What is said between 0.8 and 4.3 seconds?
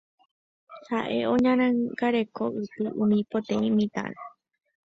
ha'e oñangareko ypy umi poteĩ mitãre